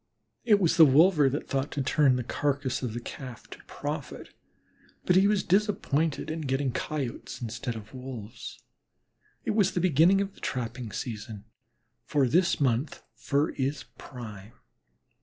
It 0.45 0.59
was 0.59 0.77
the 0.77 0.83
wolver 0.83 1.29
that 1.29 1.47
thought 1.47 1.69
to 1.73 1.83
turn 1.83 2.15
the 2.15 2.23
carcass 2.23 2.81
of 2.81 2.95
the 2.95 2.99
Calf 2.99 3.47
to 3.51 3.63
profit, 3.65 4.29
but 5.05 5.15
he 5.15 5.27
was 5.27 5.43
disappointed 5.43 6.31
in 6.31 6.41
getting 6.41 6.71
Coyotes 6.71 7.39
instead 7.39 7.75
of 7.75 7.93
Wolves. 7.93 8.63
It 9.45 9.51
was 9.51 9.73
the 9.73 9.79
beginning 9.79 10.19
of 10.19 10.33
the 10.33 10.41
trapping 10.41 10.91
season, 10.91 11.45
for 12.03 12.27
this 12.27 12.59
month 12.59 13.03
fur 13.15 13.49
is 13.49 13.83
prime. 13.99 14.53